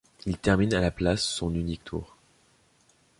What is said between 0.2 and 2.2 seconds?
Il termine à la place son unique Tour.